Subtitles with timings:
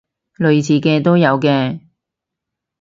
[0.37, 1.79] 類似嘅都有嘅